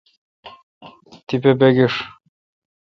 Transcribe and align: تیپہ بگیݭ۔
تیپہ 1.25 1.51
بگیݭ۔ 1.59 1.93